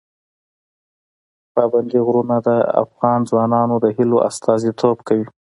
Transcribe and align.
پابندي 1.55 1.99
غرونه 2.05 2.35
د 2.47 2.49
افغان 2.83 3.19
ځوانانو 3.29 3.75
د 3.83 3.85
هیلو 3.97 4.17
استازیتوب 4.29 4.97
کوي. 5.07 5.27